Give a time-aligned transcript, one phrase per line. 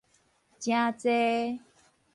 [0.59, 1.59] 誠濟